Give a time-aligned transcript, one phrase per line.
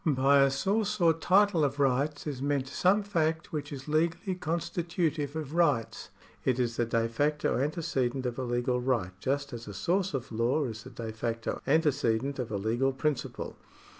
[0.03, 5.35] By a source or title of rights is meant some fact which is legally constitutive
[5.35, 6.09] of rights.
[6.43, 10.31] It is the de facto antecedent of a legal right just as a source of
[10.31, 13.55] law is the de facto antecedent of a legal principle.